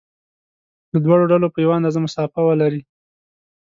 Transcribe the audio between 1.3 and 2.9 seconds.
ډلو په یوه اندازه مسافه ولري.